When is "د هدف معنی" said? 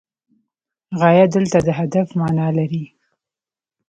1.67-2.49